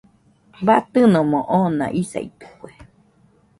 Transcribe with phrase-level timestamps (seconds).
[0.65, 2.71] Batɨnomo oona isaitɨkue.